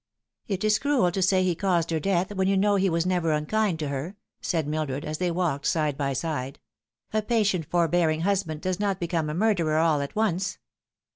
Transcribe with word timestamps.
"It 0.47 0.63
is 0.63 0.79
cruel 0.79 1.11
to 1.11 1.21
say 1.21 1.43
he 1.43 1.53
caused 1.53 1.91
her 1.91 1.99
death, 1.99 2.33
when 2.33 2.47
you 2.47 2.57
know 2.57 2.75
he 2.75 2.89
was 2.89 3.05
never 3.05 3.31
unkind 3.33 3.77
to 3.77 3.89
her," 3.89 4.15
said 4.41 4.65
Mildred, 4.65 5.05
as 5.05 5.19
they 5.19 5.29
walked 5.29 5.67
side 5.67 5.95
by 5.95 6.13
side;" 6.13 6.57
a 7.13 7.21
patient 7.21 7.67
forbearing 7.69 8.21
husband 8.21 8.61
does 8.61 8.79
not 8.79 8.99
become 8.99 9.29
a 9.29 9.35
mur 9.35 9.53
derer 9.53 9.77
all 9.77 10.01
at 10.01 10.15
once." 10.15 10.57